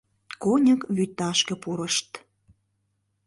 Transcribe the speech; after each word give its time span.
Коньык 0.43 0.81
вӱташке 0.95 1.55
пурышт. 1.63 2.09